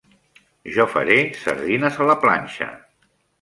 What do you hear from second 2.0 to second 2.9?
a la planxa.